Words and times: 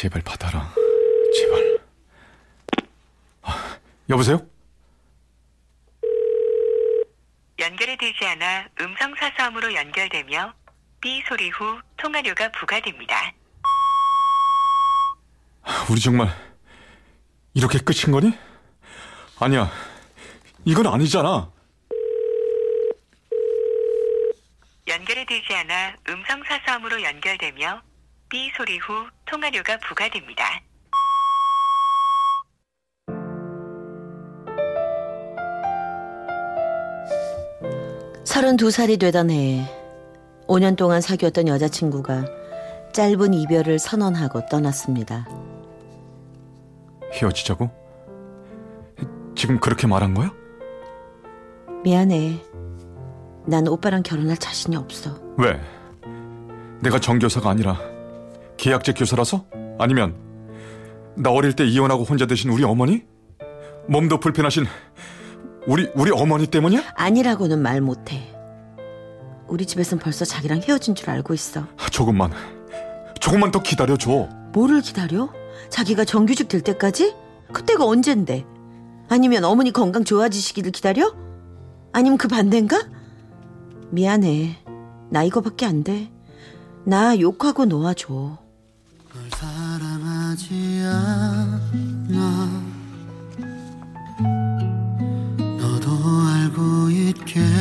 제발 0.00 0.22
받아라. 0.22 0.66
제발. 1.34 1.78
아, 3.42 3.78
여보세요? 4.08 4.40
연결이 7.58 7.98
되지 7.98 8.24
않아 8.24 8.66
음성 8.80 9.14
사서함으로 9.14 9.74
연결되며 9.74 10.54
삐 11.02 11.22
소리 11.28 11.50
후 11.50 11.78
통화료가 11.98 12.50
부과됩니다. 12.52 13.14
우리 15.90 16.00
정말 16.00 16.34
이렇게 17.52 17.78
끝인 17.78 18.10
거니? 18.10 18.32
아니야. 19.38 19.70
이건 20.64 20.86
아니잖아. 20.86 21.52
연결이 24.88 25.26
되지 25.26 25.54
않아 25.56 25.94
음성 26.08 26.42
사서함으로 26.44 27.02
연결되며 27.02 27.89
삐 28.30 28.48
소리 28.56 28.78
후 28.78 28.92
통화료가 29.26 29.76
부과됩니다. 29.78 30.44
서른 38.24 38.56
두 38.56 38.70
살이 38.70 38.98
되던 38.98 39.30
해에 39.30 39.64
5년 40.46 40.76
동안 40.76 41.00
사귀었던 41.00 41.48
여자친구가 41.48 42.24
짧은 42.92 43.34
이별을 43.34 43.80
선언하고 43.80 44.46
떠났습니다. 44.46 45.26
헤어지자고? 47.12 47.68
지금 49.34 49.58
그렇게 49.58 49.88
말한 49.88 50.14
거야? 50.14 50.32
미안해. 51.82 52.40
난 53.46 53.66
오빠랑 53.66 54.04
결혼할 54.04 54.36
자신이 54.36 54.76
없어. 54.76 55.18
왜? 55.36 55.60
내가 56.80 57.00
정교사가 57.00 57.50
아니라 57.50 57.99
계약직 58.60 58.94
교사라서? 58.98 59.46
아니면 59.78 60.14
나 61.16 61.30
어릴 61.30 61.54
때 61.54 61.64
이혼하고 61.66 62.04
혼자 62.04 62.26
되신 62.26 62.50
우리 62.50 62.62
어머니? 62.62 63.04
몸도 63.88 64.20
불편하신 64.20 64.66
우리 65.66 65.90
우리 65.94 66.10
어머니 66.10 66.46
때문이야? 66.46 66.82
아니라고는 66.94 67.60
말 67.62 67.80
못해. 67.80 68.34
우리 69.48 69.64
집에선 69.64 69.98
벌써 69.98 70.26
자기랑 70.26 70.60
헤어진 70.60 70.94
줄 70.94 71.08
알고 71.08 71.32
있어. 71.32 71.66
조금만 71.90 72.32
조금만 73.18 73.50
더 73.50 73.62
기다려줘. 73.62 74.28
뭐를 74.52 74.82
기다려? 74.82 75.30
자기가 75.70 76.04
정규직 76.04 76.48
될 76.48 76.60
때까지? 76.60 77.14
그때가 77.54 77.86
언젠데? 77.86 78.44
아니면 79.08 79.44
어머니 79.44 79.72
건강 79.72 80.04
좋아지시기를 80.04 80.70
기다려? 80.70 81.14
아니면 81.94 82.18
그 82.18 82.28
반대인가? 82.28 82.78
미안해. 83.90 84.58
나 85.08 85.24
이거밖에 85.24 85.64
안 85.64 85.82
돼. 85.82 86.12
나 86.84 87.18
욕하고 87.18 87.64
놓아줘. 87.64 88.49
널 90.30 90.36
사랑하지 90.36 90.82
않아. 90.84 92.62
너도 95.58 95.88
알고 96.28 96.90
있겠 96.90 97.59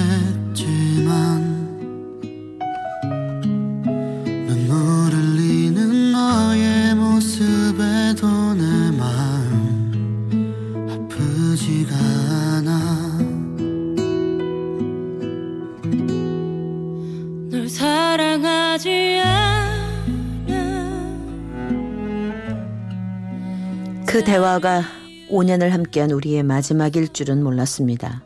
그 24.19 24.25
대화가 24.25 24.83
5년을 25.29 25.69
함께한 25.69 26.11
우리의 26.11 26.43
마지막일 26.43 27.13
줄은 27.13 27.41
몰랐습니다. 27.41 28.21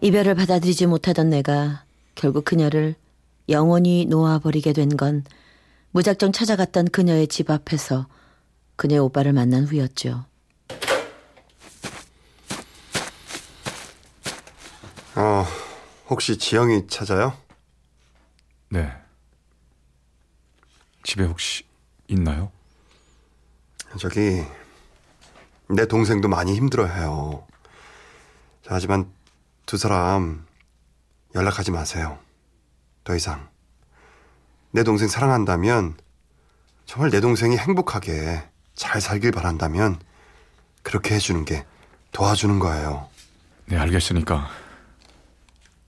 이별을 0.00 0.36
받아들이지 0.36 0.86
못하던 0.86 1.28
내가 1.28 1.82
결국 2.14 2.44
그녀를 2.44 2.94
영원히 3.48 4.06
놓아버리게 4.06 4.72
된 4.72 4.90
건 4.90 5.24
무작정 5.90 6.30
찾아갔던 6.30 6.90
그녀의 6.90 7.26
집 7.26 7.50
앞에서 7.50 8.06
그녀의 8.76 9.00
오빠를 9.00 9.32
만난 9.32 9.64
후였죠. 9.64 10.24
어, 15.16 15.44
혹시 16.10 16.38
지영이 16.38 16.86
찾아요? 16.86 17.36
네. 18.68 18.88
집에 21.02 21.24
혹시 21.24 21.64
있나요? 22.06 22.52
저기 23.98 24.44
내 25.72 25.86
동생도 25.86 26.28
많이 26.28 26.54
힘들어해요. 26.54 27.46
자, 28.62 28.74
하지만 28.74 29.10
두 29.64 29.76
사람 29.76 30.46
연락하지 31.34 31.70
마세요. 31.70 32.18
더 33.04 33.16
이상 33.16 33.48
내 34.70 34.84
동생 34.84 35.08
사랑한다면 35.08 35.96
정말 36.84 37.10
내 37.10 37.20
동생이 37.20 37.56
행복하게 37.56 38.42
잘 38.74 39.00
살길 39.00 39.32
바란다면 39.32 39.98
그렇게 40.82 41.14
해주는 41.14 41.44
게 41.44 41.64
도와주는 42.12 42.58
거예요. 42.58 43.08
네, 43.66 43.78
알겠으니까 43.78 44.48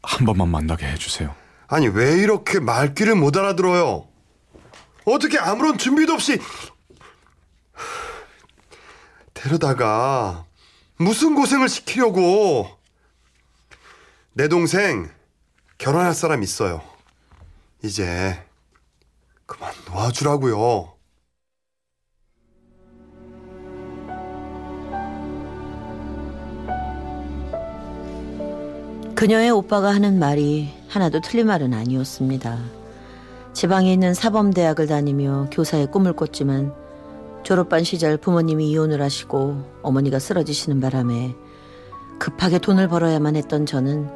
한 0.02 0.26
번만 0.26 0.48
만나게 0.48 0.86
해주세요. 0.86 1.34
아니 1.66 1.88
왜 1.88 2.18
이렇게 2.18 2.58
말귀를 2.58 3.14
못 3.16 3.36
알아들어요? 3.36 4.06
어떻게 5.04 5.38
아무런 5.38 5.76
준비도 5.76 6.14
없이 6.14 6.40
데려다가 9.44 10.46
무슨 10.96 11.34
고생을 11.34 11.68
시키려고 11.68 12.66
내 14.32 14.48
동생 14.48 15.10
결혼할 15.76 16.14
사람 16.14 16.42
있어요. 16.42 16.80
이제 17.82 18.42
그만 19.44 19.70
놓아주라고요. 19.86 20.94
그녀의 29.14 29.50
오빠가 29.50 29.94
하는 29.94 30.18
말이 30.18 30.72
하나도 30.88 31.20
틀린 31.20 31.46
말은 31.46 31.74
아니었습니다. 31.74 32.58
지방에 33.52 33.92
있는 33.92 34.14
사범대학을 34.14 34.86
다니며 34.86 35.48
교사의 35.52 35.90
꿈을 35.90 36.14
꿨지만 36.14 36.83
졸업반 37.44 37.84
시절 37.84 38.16
부모님이 38.16 38.70
이혼을 38.70 39.02
하시고 39.02 39.80
어머니가 39.82 40.18
쓰러지시는 40.18 40.80
바람에 40.80 41.36
급하게 42.18 42.58
돈을 42.58 42.88
벌어야만 42.88 43.36
했던 43.36 43.66
저는 43.66 44.08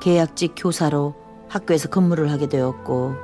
계약직 0.00 0.54
교사로 0.56 1.14
학교에서 1.48 1.88
근무를 1.88 2.32
하게 2.32 2.48
되었고 2.48 3.14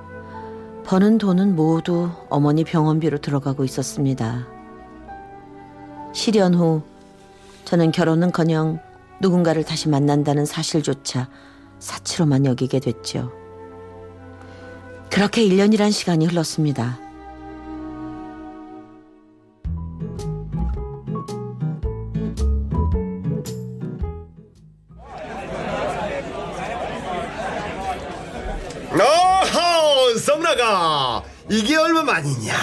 버는 0.87 1.19
돈은 1.19 1.57
모두 1.57 2.11
어머니 2.29 2.63
병원비로 2.63 3.19
들어가고 3.19 3.65
있었습니다. 3.65 4.47
실연 6.13 6.55
후 6.55 6.83
저는 7.65 7.91
결혼은커녕 7.91 8.79
누군가를 9.21 9.65
다시 9.65 9.89
만난다는 9.89 10.47
사실조차 10.47 11.29
사치로만 11.81 12.47
여기게 12.47 12.79
됐죠. 12.79 13.33
그렇게 15.11 15.43
1년이란 15.43 15.91
시간이 15.91 16.27
흘렀습니다. 16.27 17.10
나가 30.57 31.23
이게 31.49 31.77
얼마 31.77 32.03
만이냐? 32.03 32.55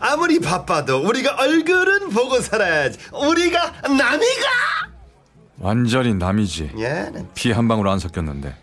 아무리 0.00 0.38
바빠도 0.40 0.98
우리가 1.06 1.36
얼굴은 1.38 2.10
보고 2.10 2.40
살아야지. 2.40 2.98
우리가 3.12 3.72
남이가. 3.82 4.48
완전히 5.58 6.14
남이지. 6.14 6.72
예. 6.78 7.10
피 7.34 7.52
한 7.52 7.68
방울 7.68 7.88
안 7.88 7.98
섞였는데. 7.98 8.54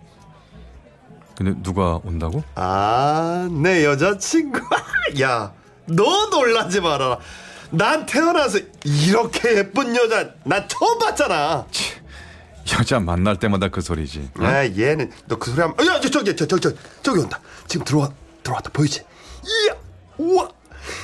근데 1.36 1.54
누가 1.63 2.00
온다고? 2.04 2.44
아, 2.56 3.48
내 3.51 3.86
여자친구. 3.86 4.60
야, 5.22 5.54
너 5.86 6.25
놀라지 6.27 6.81
말아라. 6.81 7.18
난 7.72 8.06
태어나서 8.06 8.60
이렇게 8.83 9.57
예쁜 9.57 9.95
여자 9.95 10.31
난 10.44 10.68
처음 10.68 11.00
봤잖아. 11.00 11.65
여자 12.77 13.00
만날 13.00 13.38
때마다 13.38 13.69
그 13.69 13.80
소리지. 13.81 14.30
어? 14.39 14.44
아 14.45 14.65
얘는 14.65 15.12
너 15.27 15.38
그 15.38 15.51
소리 15.51 15.62
하면 15.62 15.75
야 15.88 16.00
저, 16.01 16.10
저기 16.10 16.36
저, 16.36 16.45
저, 16.48 16.57
저, 16.60 16.72
저기 17.01 17.19
온다. 17.22 17.39
지금 17.68 17.86
들어와 17.86 18.10
들어왔다 18.44 18.69
보이지? 18.71 19.01
이야 19.44 19.75
우와 20.18 20.50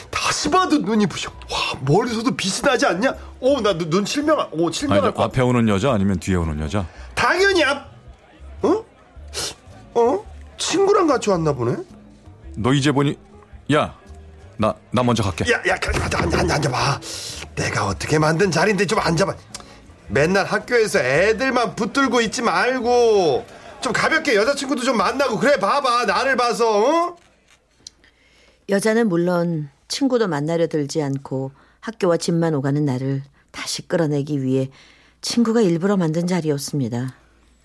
다시 0.10 0.50
봐도 0.50 0.78
눈이 0.78 1.06
부셔. 1.08 1.30
와 1.52 1.58
머리서도 1.82 2.36
빛이 2.36 2.62
나지 2.62 2.86
않냐? 2.86 3.14
오나눈 3.40 4.06
실명 4.06 4.48
오저 4.52 4.88
거. 5.12 5.24
앞에 5.24 5.42
오는 5.42 5.68
여자 5.70 5.92
아니면 5.92 6.20
뒤에 6.20 6.36
오는 6.36 6.60
여자? 6.62 6.86
당연히 7.14 7.64
앞. 7.64 7.92
어? 8.62 8.86
어? 9.96 10.26
친구랑 10.58 11.08
같이 11.08 11.30
왔나 11.30 11.54
보네. 11.54 11.76
너 12.58 12.74
이제 12.74 12.92
보니 12.92 13.18
야, 13.74 13.94
나 14.58 14.74
나 14.92 15.04
먼저 15.04 15.22
갈게. 15.24 15.52
야, 15.52 15.58
야, 15.68 15.76
앉아, 16.02 16.20
앉아, 16.20 16.40
앉아, 16.40 16.56
앉아봐. 16.56 17.00
내가 17.56 17.88
어떻게 17.88 18.18
만든 18.18 18.50
자리인데 18.52 18.86
좀 18.86 19.00
앉아봐. 19.00 19.34
맨날 20.08 20.46
학교에서 20.46 21.00
애들만 21.00 21.76
붙들고 21.76 22.22
있지 22.22 22.42
말고 22.42 23.46
좀 23.82 23.92
가볍게 23.92 24.36
여자친구도 24.36 24.84
좀 24.84 24.98
만나고 24.98 25.38
그래 25.40 25.58
봐봐 25.60 26.06
나를 26.06 26.36
봐서 26.38 26.80
어? 27.10 27.16
여자는 28.70 29.10
물론 29.10 29.70
친구도 29.88 30.28
만나려 30.28 30.68
들지 30.68 31.02
않고 31.02 31.52
학교와 31.82 32.18
집만 32.18 32.56
오가는 32.56 32.84
나를 32.84 33.24
다시 33.52 33.88
끌어내기 33.88 34.42
위해 34.44 34.70
친구가 35.22 35.62
일부러 35.62 35.98
만든 35.98 36.28
자리였습니다. 36.28 37.16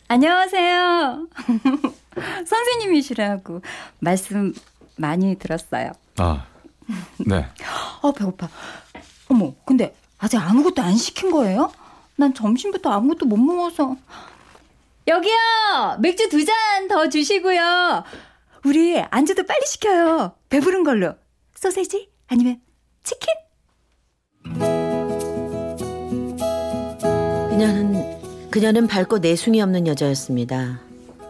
안녕하세요. 0.09 1.29
선생님이시라고 2.47 3.63
말씀 4.01 4.53
많이 4.97 5.37
들었어요. 5.39 5.93
아, 6.19 6.45
네. 7.27 7.47
어, 8.03 8.13
배고파. 8.13 8.49
어머, 9.29 9.55
근데 9.65 9.95
아직 10.19 10.37
아무것도 10.39 10.83
안 10.83 10.97
시킨 10.97 11.31
거예요? 11.31 11.73
난 12.17 12.35
점심부터 12.35 12.91
아무것도 12.91 13.25
못 13.27 13.37
먹어서. 13.37 13.97
여기요! 15.09 15.97
맥주 16.01 16.29
두 16.29 16.45
잔 16.45 16.89
더 16.89 17.09
주시고요. 17.09 18.05
우리 18.65 19.01
안주도 19.01 19.45
빨리 19.47 19.65
시켜요. 19.67 20.33
배부른 20.51 20.83
걸로. 20.83 21.15
소세지? 21.55 22.11
아니면 22.29 22.61
치킨? 23.05 23.29
그녀는 27.49 28.51
그녀는 28.51 28.87
밝고 28.89 29.19
내숭이 29.19 29.63
없는 29.63 29.87
여자였습니다. 29.87 30.81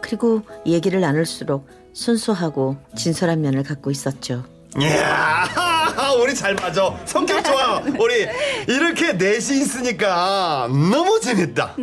그리고 0.01 0.41
얘기를 0.65 0.99
나눌수록 1.01 1.67
순수하고 1.93 2.77
진솔한 2.97 3.41
면을 3.41 3.63
갖고 3.63 3.91
있었죠. 3.91 4.43
이야 4.79 5.45
우리 6.19 6.33
잘 6.33 6.55
맞아 6.55 6.97
성격 7.05 7.43
좋아 7.43 7.79
우리 7.99 8.25
이렇게 8.69 9.11
넷이 9.13 9.59
있으니까 9.59 10.67
너무 10.69 11.19
재밌다 11.19 11.75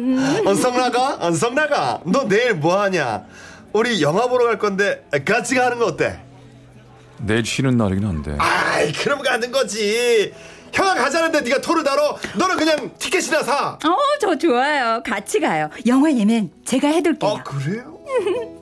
언성 0.46 0.74
나가 0.74 1.18
언성 1.20 1.54
나가 1.54 2.00
너 2.06 2.26
내일 2.26 2.54
뭐 2.54 2.80
하냐 2.80 3.26
우리 3.74 4.00
영화 4.00 4.26
보러 4.26 4.46
갈 4.46 4.58
건데 4.58 5.06
같이 5.26 5.54
가는 5.54 5.78
거 5.78 5.84
어때? 5.84 6.18
내일 7.20 7.44
쉬는 7.44 7.76
날이긴 7.76 8.04
한데. 8.06 8.36
아이 8.38 8.92
그럼 8.92 9.22
가는 9.22 9.50
거지 9.50 10.32
형아 10.72 10.94
가자는데 10.94 11.40
네가 11.42 11.60
토를 11.60 11.82
달어 11.82 12.16
너는 12.36 12.56
그냥 12.56 12.90
티켓이나 12.98 13.42
사 13.42 13.70
어, 13.72 13.96
저 14.20 14.36
좋아요. 14.36 15.02
같이 15.04 15.40
가요. 15.40 15.70
영화 15.86 16.12
예매는 16.12 16.50
제가 16.64 16.88
해둘게요. 16.88 17.30
아 17.30 17.42
그래요? 17.42 17.98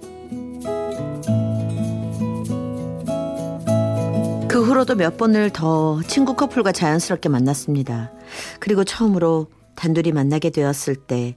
그 4.49 4.63
후로도 4.65 4.95
몇 4.95 5.19
번을 5.19 5.51
더 5.51 6.01
친구 6.07 6.35
커플과 6.35 6.73
자연스럽게 6.73 7.29
만났습니다. 7.29 8.11
그리고 8.59 8.85
처음으로 8.85 9.51
단둘이 9.75 10.13
만나게 10.13 10.49
되었을 10.51 10.95
때 10.97 11.37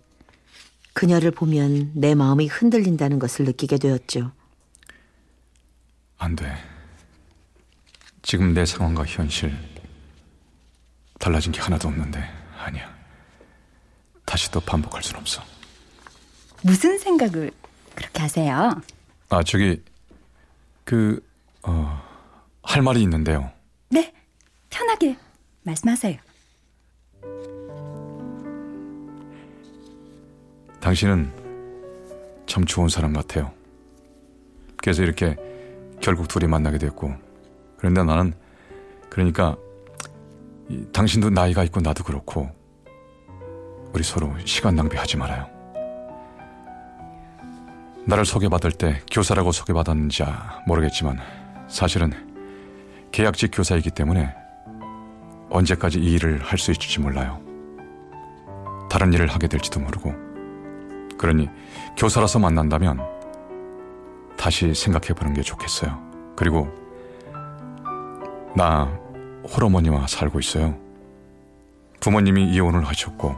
그녀를 0.94 1.32
보면 1.32 1.92
내 1.96 2.16
마음이 2.16 2.48
흔들린다는 2.48 3.20
것을 3.20 3.44
느끼게 3.46 3.78
되었죠. 3.78 4.32
안 6.18 6.36
돼. 6.36 6.46
지금 8.22 8.54
내 8.54 8.66
상황과 8.66 9.06
현실 9.06 9.56
달라진 11.20 11.52
게 11.52 11.60
하나도 11.62 11.88
없는데 11.88 12.24
아니야. 12.58 12.94
다시 14.26 14.52
또 14.52 14.60
반복할 14.60 15.02
순 15.04 15.18
없어. 15.18 15.42
무슨 16.64 16.98
생각을 16.98 17.52
그렇게 17.96 18.22
하세요? 18.22 18.82
아 19.30 19.44
저기 19.44 19.82
그 20.84 21.26
어, 21.64 22.02
할 22.64 22.82
말이 22.82 23.02
있는데요. 23.02 23.52
네, 23.90 24.14
편하게 24.70 25.18
말씀하세요. 25.64 26.18
당신은 30.80 31.32
참 32.48 32.66
좋은 32.66 32.88
사람 32.90 33.14
같아요. 33.14 33.54
그래서 34.78 35.04
이렇게 35.04 35.36
결국 36.02 36.28
둘이 36.28 36.48
만나게 36.48 36.78
됐고 36.78 37.14
그런데 37.80 38.04
나는 38.04 38.34
그러니까 39.10 39.56
이, 40.68 40.86
당신도 40.94 41.32
나이가 41.32 41.64
있고 41.64 41.80
나도 41.80 42.04
그렇고 42.04 42.50
우리 43.94 44.04
서로 44.04 44.32
시간 44.46 44.76
낭비하지 44.76 45.18
말아요. 45.18 45.48
나를 48.06 48.26
소개받을 48.26 48.72
때 48.72 49.02
교사라고 49.12 49.52
소개받았는지 49.52 50.24
아, 50.24 50.62
모르겠지만 50.68 51.20
사실은 51.68 52.12
계약직 53.12 53.52
교사이기 53.54 53.92
때문에 53.92 54.36
언제까지 55.50 56.00
이 56.00 56.14
일을 56.14 56.40
할 56.42 56.60
수 56.60 56.72
있을지 56.72 57.00
몰라요. 57.00 57.42
다른 58.90 59.14
일을 59.14 59.28
하게 59.28 59.48
될지도 59.48 59.80
모르고 59.80 60.14
그러니 61.18 61.50
교사라서 61.98 62.40
만난다면 62.40 63.00
다시 64.38 64.74
생각해 64.74 65.14
보는 65.14 65.34
게 65.34 65.42
좋겠어요. 65.42 66.00
그리고 66.36 66.68
나 68.56 68.86
홀어머니와 69.44 70.08
살고 70.08 70.40
있어요. 70.40 70.78
부모님이 72.00 72.52
이혼을 72.52 72.86
하셨고 72.86 73.36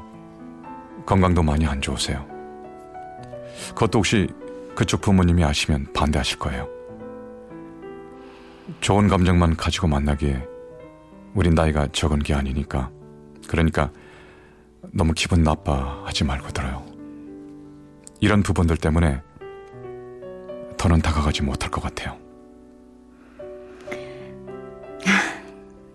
건강도 1.05 1.43
많이 1.43 1.65
안 1.65 1.81
좋으세요. 1.81 2.25
그것도 3.69 3.99
혹시 3.99 4.27
그쪽 4.75 5.01
부모님이 5.01 5.43
아시면 5.43 5.87
반대하실 5.93 6.39
거예요. 6.39 6.67
좋은 8.79 9.07
감정만 9.07 9.57
가지고 9.57 9.87
만나기에 9.87 10.47
우린 11.33 11.53
나이가 11.53 11.87
적은 11.91 12.19
게 12.19 12.33
아니니까. 12.33 12.89
그러니까 13.47 13.91
너무 14.91 15.13
기분 15.13 15.43
나빠하지 15.43 16.23
말고 16.23 16.49
들어요. 16.49 16.83
이런 18.19 18.43
부분들 18.43 18.77
때문에 18.77 19.21
더는 20.77 21.01
다가가지 21.01 21.43
못할 21.43 21.69
것 21.69 21.81
같아요. 21.81 22.17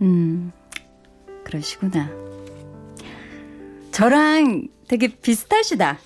음, 0.02 0.52
그러시구나. 1.44 2.08
저랑 3.92 4.68
되게 4.88 5.08
비슷하시다. 5.08 5.98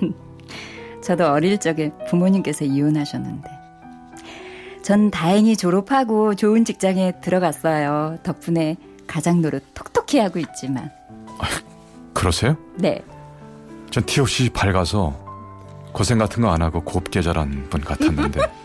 저도 1.02 1.30
어릴 1.30 1.58
적에 1.58 1.90
부모님께서 2.08 2.64
이혼하셨는데. 2.64 3.48
전 4.82 5.10
다행히 5.10 5.56
졸업하고 5.56 6.34
좋은 6.34 6.64
직장에 6.64 7.20
들어갔어요. 7.22 8.18
덕분에 8.22 8.76
가장 9.06 9.40
노릇 9.40 9.62
톡톡히 9.74 10.18
하고 10.18 10.38
있지만. 10.38 10.90
그러세요? 12.12 12.56
네. 12.76 13.02
전 13.90 14.04
티 14.04 14.20
없이 14.20 14.50
밝아서 14.50 15.14
고생 15.92 16.18
같은 16.18 16.42
거 16.42 16.48
안 16.50 16.60
하고 16.62 16.80
곱게 16.82 17.22
자란 17.22 17.68
분 17.70 17.80
같았는데 17.80 18.40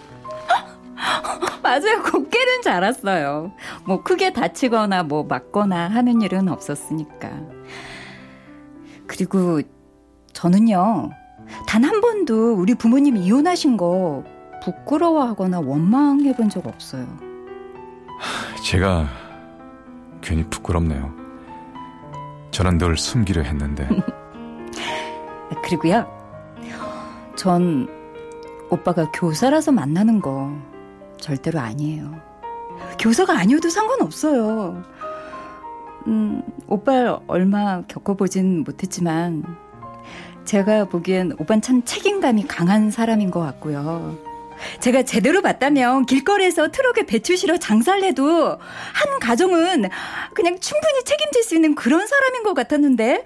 맞아요. 1.70 2.02
곱게는 2.04 2.62
자랐어요. 2.64 3.52
뭐 3.86 4.02
크게 4.04 4.34
다치거나 4.34 5.04
뭐 5.04 5.24
맞거나 5.24 5.88
하는 5.90 6.22
일은 6.22 6.48
없었으니까. 6.50 7.30
그리고 9.08 9.62
저는요. 10.34 11.10
단 11.68 11.84
한 11.84 12.02
번도 12.02 12.54
우리 12.56 12.76
부모님이 12.76 13.22
이혼하신 13.26 13.78
거 13.78 14.24
부끄러워하거나 14.64 15.60
원망해 15.62 16.36
본 16.36 16.50
적 16.50 16.66
없어요. 16.68 17.06
제가 18.64 19.08
괜히 20.22 20.44
부끄럽네요. 20.44 21.14
저는 22.52 22.78
늘 22.78 22.98
숨기려 22.98 23.42
했는데 23.44 23.88
그리고요. 25.64 26.06
전 27.36 27.88
오빠가 28.70 29.10
교사라서 29.12 29.72
만나는 29.72 30.20
거 30.20 30.52
절대로 31.20 31.60
아니에요. 31.60 32.22
교사가 32.98 33.38
아니어도 33.38 33.70
상관없어요. 33.70 34.84
음, 36.08 36.42
오빠를 36.68 37.18
얼마 37.28 37.82
겪어보진 37.84 38.64
못했지만 38.64 39.44
제가 40.46 40.86
보기엔 40.86 41.34
오빤 41.38 41.62
참 41.62 41.84
책임감이 41.84 42.48
강한 42.48 42.90
사람인 42.90 43.32
것 43.32 43.40
같고요. 43.40 44.18
제가 44.80 45.04
제대로 45.04 45.42
봤다면 45.42 46.06
길거리에서 46.06 46.70
트럭에 46.72 47.06
배추 47.06 47.38
실어 47.38 47.58
장사를 47.58 48.04
해도 48.04 48.58
한 48.58 49.20
가정은 49.22 49.90
그냥 50.34 50.60
충분히 50.60 51.04
책임질 51.06 51.44
수 51.44 51.56
있는 51.56 51.76
그런 51.76 52.06
사람인 52.08 52.44
것 52.44 52.54
같았는데 52.54 53.24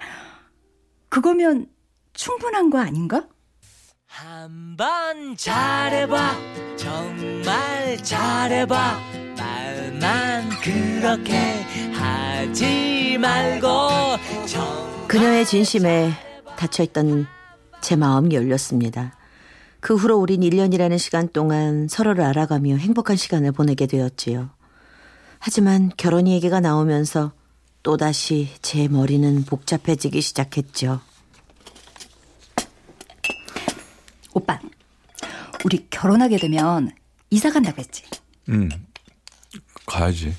그거면 1.08 1.66
충분한 2.12 2.70
거 2.70 2.78
아닌가? 2.78 3.26
한번 4.16 5.36
잘해봐 5.36 6.36
정말 6.76 7.96
잘해봐 7.98 9.00
말만 9.36 10.50
그렇게 10.62 11.36
하지 11.92 13.18
말고 13.18 13.66
정 14.46 15.06
그녀의 15.08 15.44
진심에 15.44 16.12
닫혀있던 16.56 17.26
제 17.80 17.96
마음이 17.96 18.36
열렸습니다. 18.36 19.18
그 19.80 19.96
후로 19.96 20.16
우린 20.16 20.42
1년이라는 20.42 20.96
시간 20.96 21.28
동안 21.28 21.88
서로를 21.88 22.22
알아가며 22.22 22.76
행복한 22.76 23.16
시간을 23.16 23.50
보내게 23.50 23.88
되었지요. 23.88 24.48
하지만 25.40 25.90
결혼 25.96 26.28
얘기가 26.28 26.60
나오면서 26.60 27.32
또다시 27.82 28.48
제 28.62 28.86
머리는 28.86 29.44
복잡해지기 29.44 30.20
시작했죠. 30.20 31.00
오빠, 34.34 34.58
우리 35.64 35.86
결혼하게 35.90 36.36
되면 36.38 36.90
이사 37.30 37.50
간다고 37.50 37.78
했지? 37.80 38.04
음, 38.48 38.68
가야지. 39.86 40.34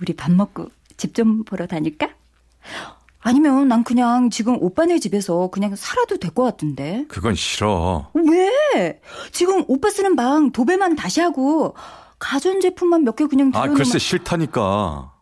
우리 0.00 0.14
밥 0.14 0.32
먹고 0.32 0.70
집 0.96 1.14
좀 1.14 1.44
보러 1.44 1.66
다닐까? 1.66 2.08
아니면 3.20 3.68
난 3.68 3.84
그냥 3.84 4.30
지금 4.30 4.56
오빠네 4.60 4.98
집에서 4.98 5.48
그냥 5.48 5.76
살아도 5.76 6.16
될 6.18 6.30
것 6.32 6.42
같은데. 6.42 7.04
그건 7.08 7.34
싫어. 7.34 8.10
왜? 8.14 9.00
지금 9.30 9.62
오빠 9.68 9.90
쓰는 9.90 10.16
방 10.16 10.50
도배만 10.52 10.96
다시 10.96 11.20
하고 11.20 11.74
가전제품만 12.18 13.04
몇 13.04 13.16
개 13.16 13.26
그냥 13.26 13.48
아, 13.48 13.60
들여놓으면 13.60 13.76
글쎄 13.76 13.98
싫다니까. 13.98 15.12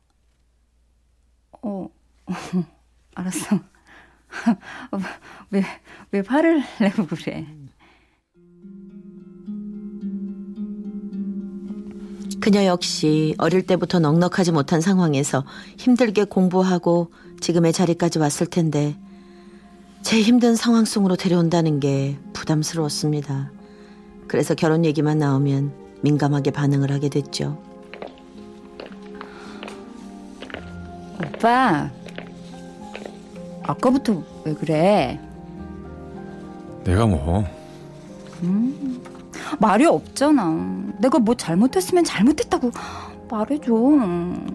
어, 1.63 1.89
알았어. 3.15 3.59
어, 4.93 4.99
왜, 5.51 5.63
왜 6.13 6.23
화를 6.27 6.63
내고 6.81 7.07
그래? 7.07 7.47
그녀 12.41 12.65
역시 12.65 13.35
어릴 13.39 13.67
때부터 13.67 13.99
넉넉하지 13.99 14.53
못한 14.53 14.81
상황에서 14.81 15.45
힘들게 15.77 16.25
공부하고 16.25 17.13
지금의 17.41 17.73
자리까지 17.73 18.19
왔을 18.19 18.47
텐데 18.47 18.97
제 20.03 20.23
힘든 20.23 20.55
상황 20.55 20.85
속으로 20.85 21.17
데려온다는 21.17 21.81
게 21.81 22.19
부담스러웠습니다. 22.33 23.51
그래서 24.29 24.55
결혼 24.55 24.85
얘기만 24.85 25.19
나오면 25.19 25.73
민감하게 26.03 26.53
반응을 26.53 26.93
하게 26.93 27.09
됐죠. 27.09 27.61
오빠, 31.21 31.91
아까부터 33.69 34.23
왜 34.45 34.55
그래? 34.55 35.21
내가 36.85 37.07
뭐 37.07 37.45
말이 39.61 39.85
없잖아. 39.85 40.95
내가 40.99 41.19
뭐 41.19 41.35
잘못했으면 41.35 42.03
잘못했다고 42.05 42.71
말해줘. 43.31 43.73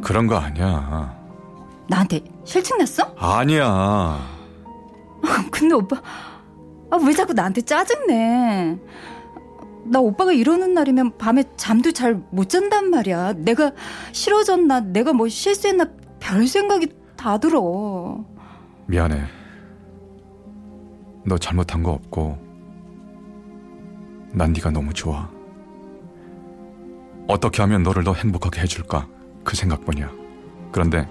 그런 0.02 0.26
거 0.28 0.36
아니야. 0.38 1.16
나한테 1.88 2.22
실증 2.44 2.80
났어? 2.80 3.14
아니야. 3.18 4.20
근데 5.52 5.76
오빠, 5.76 6.02
아, 6.90 6.98
왜 7.06 7.14
자꾸 7.14 7.34
나한테 7.34 7.62
짜증내? 7.62 8.78
나 9.86 10.00
오빠가 10.00 10.32
이러는 10.32 10.74
날이면 10.74 11.18
밤에 11.18 11.44
잠도 11.56 11.92
잘 11.92 12.20
못 12.32 12.50
잔단 12.50 12.90
말이야. 12.90 13.34
내가 13.38 13.74
싫어졌나, 14.12 14.80
내가 14.80 15.14
뭐 15.14 15.28
실수했나, 15.28 15.86
별 16.20 16.48
생각이 16.48 16.88
다 17.16 17.38
들어. 17.38 18.24
미안해. 18.88 19.24
너 21.26 21.38
잘못한 21.38 21.84
거 21.84 21.92
없고 21.92 22.38
난 24.34 24.52
네가 24.54 24.72
너무 24.72 24.94
좋아. 24.94 25.30
어떻게 27.28 27.62
하면 27.62 27.84
너를 27.84 28.04
더 28.04 28.14
행복하게 28.14 28.62
해줄까 28.62 29.08
그 29.44 29.56
생각뿐이야. 29.56 30.12
그런데 30.72 31.08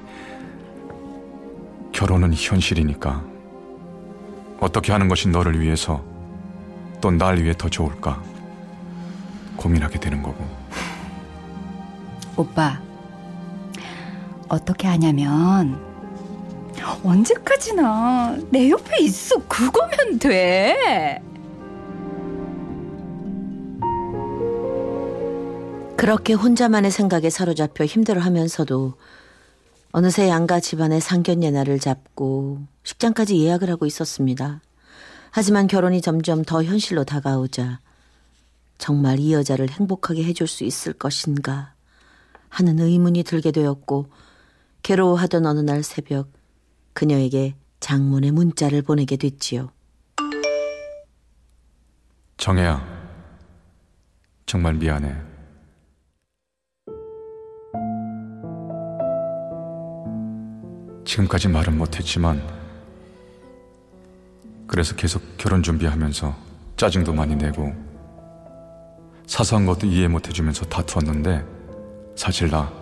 결혼은 1.93 2.33
현실이니까 2.35 3.25
어떻게 4.61 4.93
하는 4.93 5.09
것이 5.09 5.29
너를 5.29 5.61
위해서 5.61 6.05
또 7.01 7.11
날 7.11 7.39
위해 7.39 7.53
더 7.57 7.69
좋을까 7.69 8.23
고민하게 9.57 9.99
되는 9.99 10.23
거고. 10.23 10.45
오빠, 12.37 12.81
어떻게 14.49 14.87
하냐면, 14.89 15.81
언제까지나 17.05 18.39
내 18.51 18.71
옆에 18.71 19.03
있어. 19.03 19.37
그거면 19.47 20.19
돼. 20.19 21.21
그렇게 25.97 26.33
혼자만의 26.33 26.91
생각에 26.91 27.31
사로잡혀 27.31 27.85
힘들어하면서도 27.85 28.95
어느새 29.93 30.29
양가 30.29 30.59
집안의 30.59 31.01
상견례날을 31.01 31.79
잡고 31.79 32.59
식장까지 32.83 33.39
예약을 33.39 33.71
하고 33.71 33.87
있었습니다. 33.87 34.61
하지만 35.31 35.67
결혼이 35.67 36.01
점점 36.01 36.43
더 36.43 36.65
현실로 36.65 37.05
다가오자 37.05 37.81
정말 38.79 39.21
이 39.21 39.33
여자를 39.33 39.71
행복하게 39.71 40.25
해줄 40.25 40.49
수 40.49 40.65
있을 40.65 40.93
것인가 40.93 41.73
하는 42.49 42.81
의문이 42.81 43.23
들게 43.23 43.53
되었고 43.53 44.07
괴로워하던 44.83 45.47
어느 45.47 45.61
날 45.61 45.83
새벽 45.83 46.29
그녀에게 46.93 47.55
장문의 47.81 48.31
문자를 48.31 48.83
보내게 48.83 49.17
됐지요. 49.17 49.71
정혜야, 52.37 52.85
정말 54.47 54.75
미안해. 54.75 55.15
지금까지 61.05 61.49
말은 61.49 61.77
못했지만, 61.77 62.43
그래서 64.67 64.97
계속 64.97 65.23
결혼 65.37 65.63
준비하면서 65.63 66.35
짜증도 66.77 67.13
많이 67.13 67.37
내고, 67.37 67.73
사소한 69.27 69.67
것도 69.67 69.87
이해 69.87 70.09
못해주면서 70.09 70.65
다투었는데, 70.67 71.45
사실 72.17 72.51
나 72.51 72.73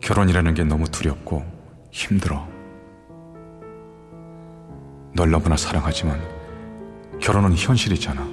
결혼이라는 0.00 0.54
게 0.54 0.64
너무 0.64 0.88
두렵고 0.88 1.44
힘들어. 1.90 2.57
널 5.18 5.32
너무나 5.32 5.56
사랑하지만, 5.56 6.22
결혼은 7.20 7.52
현실이잖아. 7.52 8.24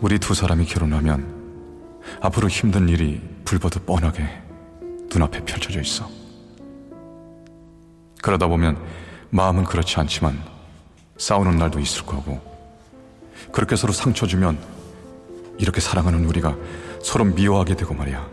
우리 0.00 0.18
두 0.18 0.32
사람이 0.32 0.64
결혼하면 0.64 2.00
앞으로 2.22 2.48
힘든 2.48 2.88
일이 2.88 3.20
불보듯 3.44 3.84
뻔하게 3.84 4.26
눈앞에 5.12 5.44
펼쳐져 5.44 5.78
있어. 5.82 6.08
그러다 8.22 8.46
보면 8.46 8.78
마음은 9.28 9.64
그렇지 9.64 10.00
않지만 10.00 10.42
싸우는 11.18 11.56
날도 11.56 11.78
있을 11.78 12.06
거고 12.06 12.40
그렇게 13.52 13.76
서로 13.76 13.92
상처 13.92 14.26
주면 14.26 14.58
이렇게 15.58 15.82
사랑하는 15.82 16.24
우리가 16.24 16.56
서로 17.02 17.24
미워하게 17.26 17.76
되고 17.76 17.92
말이야. 17.92 18.26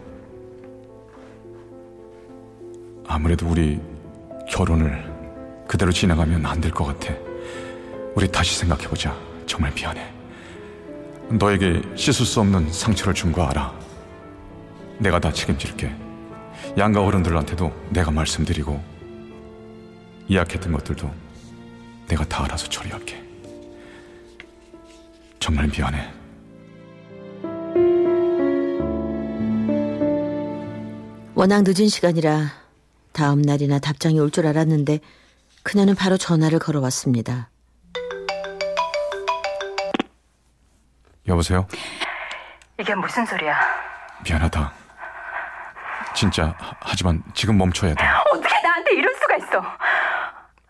아무래도 3.08 3.46
우리 3.46 3.82
결혼을 4.50 5.09
그대로 5.70 5.92
진행하면 5.92 6.44
안 6.48 6.60
될 6.60 6.72
것 6.72 6.84
같아. 6.86 7.14
우리 8.16 8.28
다시 8.28 8.58
생각해보자. 8.58 9.16
정말 9.46 9.72
미안해. 9.72 10.12
너에게 11.30 11.80
씻을 11.96 12.26
수 12.26 12.40
없는 12.40 12.72
상처를 12.74 13.14
준 13.14 13.32
거 13.32 13.44
알아. 13.44 13.72
내가 14.98 15.20
다 15.20 15.32
책임질게. 15.32 15.96
양가 16.76 17.04
어른들한테도 17.04 17.72
내가 17.92 18.10
말씀드리고, 18.10 18.82
이약했던 20.28 20.72
것들도 20.74 21.14
내가 22.08 22.26
다 22.26 22.46
알아서 22.46 22.68
처리할게. 22.68 23.24
정말 25.40 25.68
미안해. 25.68 26.12
워낙 31.36 31.64
늦은 31.66 31.88
시간이라 31.88 32.48
다음 33.12 33.42
날이나 33.42 33.80
답장이 33.80 34.20
올 34.20 34.30
줄 34.32 34.48
알았는데 34.48 35.00
그녀는 35.64 35.96
바로 35.96 36.18
전화를 36.18 36.60
걸어왔습니다. 36.60 37.50
여보세요? 41.28 41.68
이게 42.80 42.96
무슨 42.96 43.26
소리야? 43.26 43.60
미안하다. 44.26 44.72
진짜, 46.16 46.56
하- 46.58 46.74
하지만 46.82 47.22
지금 47.34 47.58
멈춰야 47.58 47.94
돼. 47.94 48.04
어떻게 48.32 48.62
나한테 48.64 48.94
이럴 48.96 49.14
수가 49.16 49.36
있어? 49.36 49.48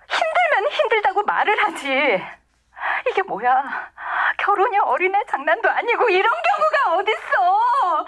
힘들면 0.09 0.71
힘들다고 0.71 1.23
말을 1.23 1.63
하지. 1.63 1.87
이게 3.09 3.21
뭐야? 3.23 3.63
결혼이 4.37 4.77
어린애 4.79 5.17
장난도 5.29 5.69
아니고 5.69 6.09
이런 6.09 6.29
경우가 6.31 6.97
어딨어. 6.97 8.05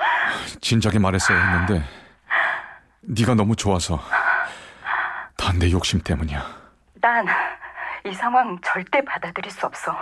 진작에 0.59 0.99
말했어야 0.99 1.37
했는데 1.37 1.83
네가 3.01 3.35
너무 3.35 3.55
좋아서 3.55 3.99
다 5.37 5.51
내 5.53 5.69
욕심 5.71 5.99
때문이야. 6.01 6.60
난 7.01 7.25
이 8.03 8.13
상황 8.13 8.59
절대 8.61 9.03
받아들일 9.05 9.51
수 9.51 9.65
없어. 9.67 9.95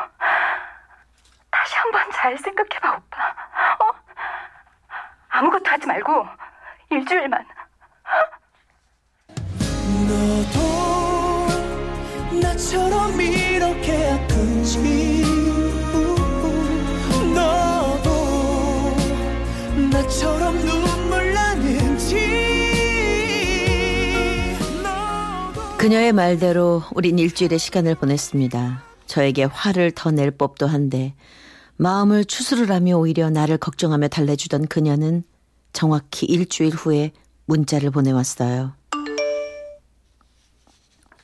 다시 1.52 1.76
한번 1.76 2.10
잘 2.12 2.38
생각해봐, 2.38 2.92
오빠. 2.96 3.36
어? 3.80 3.94
아무것도 5.28 5.70
하지 5.70 5.86
말고 5.86 6.26
일주일만. 6.90 7.46
너도 10.08 11.50
나처럼 12.42 13.20
이렇게 13.20 14.14
아픈지 14.14 15.29
그녀의 25.80 26.12
말대로 26.12 26.84
우린 26.94 27.18
일주일의 27.18 27.58
시간을 27.58 27.96
보냈습니다. 27.96 28.84
저에게 29.08 29.46
화를 29.46 29.92
더 29.92 30.12
낼 30.12 30.30
법도 30.30 30.68
한데 30.68 31.16
마음을 31.78 32.26
추스를 32.26 32.70
하며 32.70 32.98
오히려 32.98 33.30
나를 33.30 33.58
걱정하며 33.58 34.10
달래주던 34.10 34.68
그녀는 34.68 35.24
정확히 35.72 36.26
일주일 36.26 36.74
후에 36.74 37.14
문자를 37.46 37.92
보내왔어요. 37.92 38.74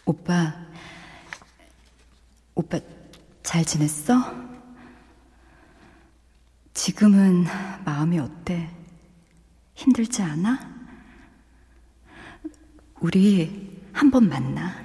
오빠, 0.06 0.56
오빠 2.54 2.80
잘 3.44 3.66
지냈어? 3.66 4.14
지금은 6.74 7.46
마음이 7.84 8.20
어때? 8.20 8.70
힘들지 9.74 10.22
않아? 10.22 10.74
우리 13.02 13.75
한 13.96 14.12
번 14.12 14.28
만나. 14.30 14.76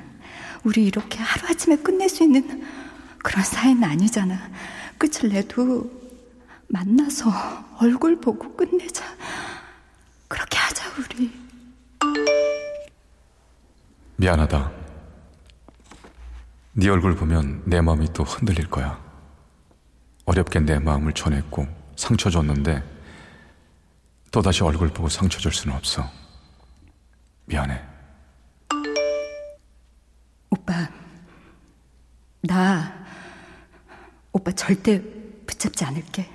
우리 0.64 0.86
이렇게 0.86 1.18
하루아침에 1.18 1.76
끝낼 1.76 2.08
수 2.08 2.22
있는 2.22 2.64
그런 3.18 3.44
사이는 3.44 3.82
아니잖아. 3.84 4.50
끝을 4.98 5.30
내도 5.30 5.90
만나서 6.68 7.30
얼굴 7.80 8.20
보고 8.20 8.54
끝내자. 8.54 9.04
그렇게 10.28 10.56
하자, 10.58 10.84
우리. 10.98 11.32
미안하다. 14.16 14.70
네 16.74 16.88
얼굴 16.88 17.16
보면 17.16 17.62
내 17.64 17.80
마음이 17.80 18.12
또 18.12 18.22
흔들릴 18.22 18.68
거야. 18.70 18.98
어렵게 20.24 20.60
내 20.60 20.78
마음을 20.78 21.12
전했고 21.12 21.66
상처 21.96 22.30
줬는데 22.30 22.82
또다시 24.30 24.62
얼굴 24.62 24.88
보고 24.88 25.08
상처 25.08 25.38
줄 25.40 25.52
수는 25.52 25.74
없어. 25.76 26.08
미안해. 27.46 27.89
나 32.42 33.04
오빠 34.32 34.52
절대 34.52 35.02
붙잡지 35.46 35.84
않을게. 35.84 36.28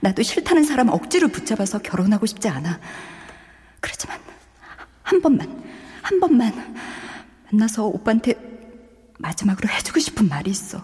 나도 0.00 0.22
싫다는 0.22 0.64
사람 0.64 0.88
억지로 0.88 1.28
붙잡아서 1.28 1.80
결혼하고 1.80 2.26
싶지 2.26 2.48
않아. 2.48 2.80
그렇지만 3.80 4.18
한 5.02 5.20
번만, 5.20 5.64
한 6.02 6.20
번만 6.20 6.76
만나서 7.50 7.86
오빠한테 7.86 8.34
마지막으로 9.18 9.68
해주고 9.68 10.00
싶은 10.00 10.28
말이 10.28 10.50
있어. 10.50 10.82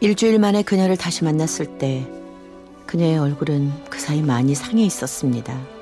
일주일 0.00 0.38
만에 0.38 0.62
그녀를 0.62 0.96
다시 0.96 1.24
만났을 1.24 1.78
때 1.78 2.06
그녀의 2.86 3.18
얼굴은 3.18 3.84
그 3.88 3.98
사이 3.98 4.20
많이 4.20 4.54
상해 4.54 4.84
있었습니다. 4.84 5.73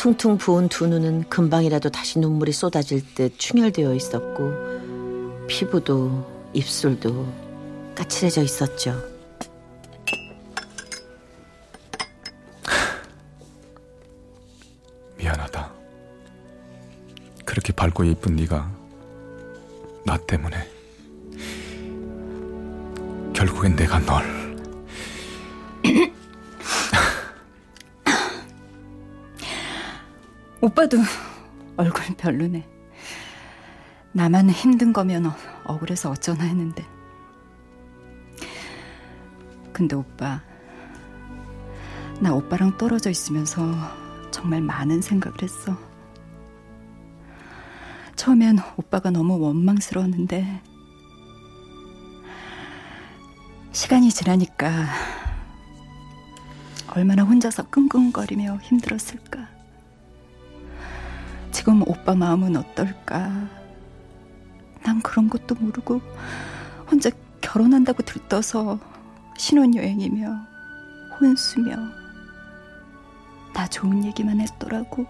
퉁퉁 0.00 0.38
부은 0.38 0.70
두 0.70 0.86
눈은 0.86 1.28
금방이라도 1.28 1.90
다시 1.90 2.18
눈물이 2.20 2.52
쏟아질 2.52 3.04
듯 3.14 3.38
충혈되어 3.38 3.94
있었고 3.94 5.46
피부도 5.46 6.50
입술도 6.54 7.30
까칠해져 7.94 8.42
있었죠. 8.42 8.98
미안하다. 15.18 15.70
그렇게 17.44 17.74
밝고 17.74 18.06
예쁜 18.06 18.36
네가 18.36 18.72
나 20.06 20.16
때문에 20.16 20.66
결국엔 23.34 23.76
내가 23.76 23.98
널 24.06 24.39
오빠도 30.60 30.98
얼굴 31.76 32.16
별로네. 32.16 32.68
나만 34.12 34.50
힘든 34.50 34.92
거면 34.92 35.26
어- 35.26 35.36
억울해서 35.64 36.10
어쩌나 36.10 36.44
했는데. 36.44 36.84
근데 39.72 39.96
오빠, 39.96 40.42
나 42.20 42.34
오빠랑 42.34 42.76
떨어져 42.76 43.08
있으면서 43.08 43.72
정말 44.30 44.60
많은 44.60 45.00
생각을 45.00 45.42
했어. 45.42 45.76
처음엔 48.16 48.58
오빠가 48.76 49.10
너무 49.10 49.38
원망스러웠는데, 49.38 50.60
시간이 53.72 54.10
지나니까 54.10 54.68
얼마나 56.88 57.22
혼자서 57.22 57.70
끙끙거리며 57.70 58.58
힘들었을까. 58.58 59.59
지금 61.60 61.82
오빠 61.82 62.14
마음은 62.14 62.56
어떨까? 62.56 63.30
난 64.82 65.02
그런 65.02 65.28
것도 65.28 65.54
모르고 65.56 66.00
혼자 66.90 67.10
결혼한다고 67.42 68.02
들떠서 68.02 68.78
신혼여행이며 69.36 70.36
혼수며 71.20 71.76
나 73.52 73.66
좋은 73.66 74.06
얘기만 74.06 74.40
했더라고. 74.40 75.04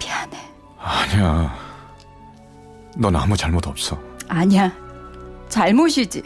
미안해. 0.00 0.36
아니야. 0.80 1.54
넌 2.96 3.14
아무 3.14 3.36
잘못 3.36 3.68
없어. 3.68 4.02
아니야. 4.26 4.72
잘못이지. 5.48 6.24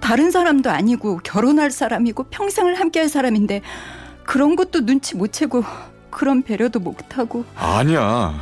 다른 0.00 0.32
사람도 0.32 0.68
아니고 0.68 1.18
결혼할 1.18 1.70
사람이고 1.70 2.24
평생을 2.24 2.80
함께할 2.80 3.08
사람인데 3.08 3.62
그런 4.24 4.56
것도 4.56 4.84
눈치 4.84 5.16
못 5.16 5.32
채고 5.32 5.62
그런 6.14 6.42
배려도 6.42 6.78
못하고 6.78 7.44
아니야. 7.56 8.32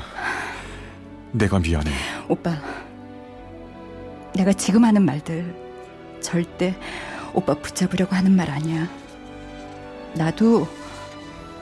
내가 1.32 1.58
미안해. 1.58 1.90
오빠 2.28 2.54
내가 4.36 4.52
지금 4.52 4.84
하는 4.84 5.02
말들 5.02 5.54
절대 6.20 6.78
오빠 7.32 7.54
붙잡으려고 7.54 8.14
하는 8.14 8.36
말 8.36 8.50
아니야 8.50 8.86
나도 10.14 10.68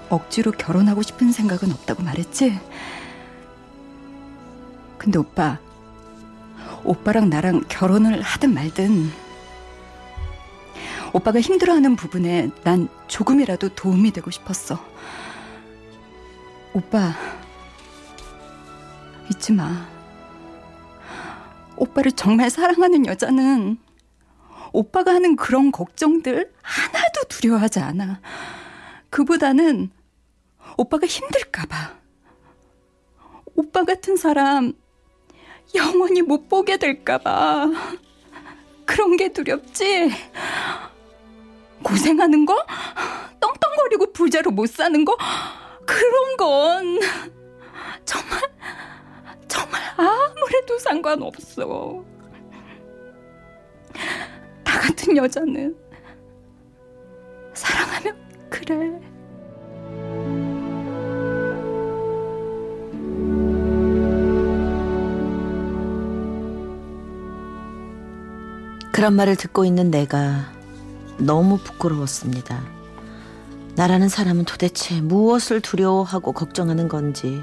억지로 0.09 0.51
결혼하고 0.51 1.03
싶은 1.03 1.31
생각은 1.31 1.71
없다고 1.71 2.03
말했지 2.03 2.59
근데 4.99 5.19
오빠 5.19 5.59
오빠랑 6.85 7.31
나랑 7.31 7.63
결혼을 7.69 8.21
하든 8.21 8.53
말든 8.53 9.11
오빠가 11.13 11.41
힘들어하는 11.41 11.95
부분에 11.97 12.51
난 12.65 12.89
조금이라도 13.07 13.71
도움이 13.71 14.11
되고 14.13 14.31
싶었어 14.31 14.90
오빠 16.73 17.13
잊지 19.31 19.53
마. 19.53 19.89
오빠를 21.77 22.13
정말 22.13 22.51
사랑하는 22.51 23.07
여자는 23.07 23.79
오빠가 24.73 25.15
하는 25.15 25.35
그런 25.35 25.73
걱정들 25.73 26.53
하나도 26.63 27.25
두려워하지 27.29 27.81
않아. 27.81 28.21
그보다는 29.09 29.91
오빠가 30.77 31.07
힘들까봐. 31.07 31.97
오빠 33.57 33.85
같은 33.85 34.17
사람 34.17 34.75
영원히 35.75 36.23
못 36.23 36.49
보게 36.49 36.77
될까봐. 36.77 37.71
그런 38.85 39.17
게 39.17 39.33
두렵지. 39.33 40.11
고생하는 41.83 42.45
거? 42.47 42.55
떵떵거리고 43.41 44.13
부자로 44.13 44.51
못 44.51 44.69
사는 44.69 45.05
거? 45.05 45.17
그런 45.91 46.37
건 46.37 47.01
정말 48.05 48.41
정말 49.49 49.81
아무래도 49.97 50.79
상관없어. 50.79 52.05
나 54.65 54.81
같은 54.81 55.17
여자는 55.17 55.77
사랑하면 57.55 58.17
그래. 58.49 59.01
그런 68.93 69.15
말을 69.15 69.35
듣고 69.37 69.65
있는 69.65 69.91
내가 69.91 70.53
너무 71.19 71.59
부끄러웠습니다. 71.59 72.80
나라는 73.81 74.11
사람은 74.11 74.45
도대체 74.45 75.01
무엇을 75.01 75.63
두려워하고 75.63 76.33
걱정하는 76.33 76.87
건지, 76.87 77.43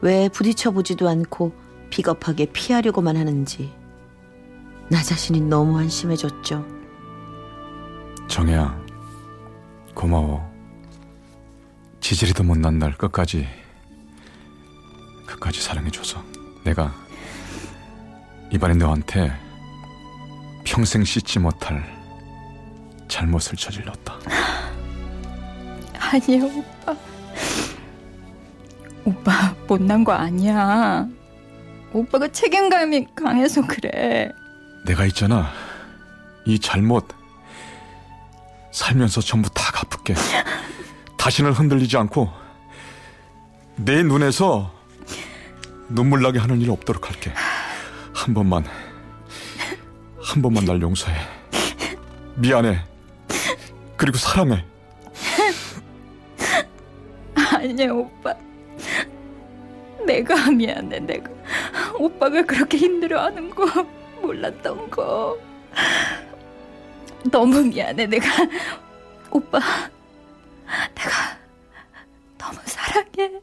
왜 0.00 0.28
부딪혀 0.28 0.70
보지도 0.70 1.08
않고 1.08 1.52
비겁하게 1.90 2.52
피하려고만 2.52 3.16
하는지, 3.16 3.74
나 4.88 5.02
자신이 5.02 5.40
너무 5.40 5.76
한심해졌죠. 5.76 6.64
정혜야, 8.28 8.80
고마워. 9.96 10.48
지지리도 11.98 12.44
못난 12.44 12.78
날 12.78 12.96
끝까지, 12.96 13.48
끝까지 15.26 15.60
사랑해줘서. 15.60 16.22
내가 16.62 16.94
이번에 18.52 18.74
너한테 18.74 19.32
평생 20.62 21.02
씻지 21.02 21.40
못할 21.40 21.82
잘못을 23.08 23.56
저질렀다. 23.56 24.20
아니야, 26.10 26.44
오빠. 26.44 26.96
오빠, 29.04 29.54
못난 29.66 30.04
거 30.04 30.12
아니야. 30.12 31.06
오빠가 31.92 32.28
책임감이 32.28 33.08
강해서 33.14 33.66
그래. 33.66 34.30
내가 34.86 35.04
있잖아. 35.06 35.50
이 36.46 36.58
잘못 36.58 37.06
살면서 38.70 39.20
전부 39.20 39.50
다 39.50 39.70
갚을게. 39.72 40.14
다시는 41.16 41.52
흔들리지 41.52 41.96
않고 41.96 42.30
내 43.76 44.02
눈에서 44.02 44.72
눈물 45.88 46.22
나게 46.22 46.38
하는 46.38 46.60
일 46.60 46.70
없도록 46.70 47.08
할게. 47.08 47.32
한 48.14 48.34
번만 48.34 48.64
한 50.22 50.42
번만 50.42 50.64
날 50.64 50.80
용서해. 50.80 51.16
미안해. 52.36 52.82
그리고 53.96 54.16
사랑해. 54.18 54.64
아니야, 57.58 57.92
오빠. 57.92 58.34
내가 60.06 60.50
미안해, 60.50 61.00
내가. 61.00 61.28
오빠가 61.98 62.42
그렇게 62.42 62.78
힘들어하는 62.78 63.50
거 63.50 63.66
몰랐던 64.22 64.90
거. 64.90 65.36
너무 67.30 67.62
미안해, 67.62 68.06
내가. 68.06 68.26
오빠, 69.30 69.58
내가 70.94 71.38
너무 72.38 72.58
사랑해. 72.64 73.40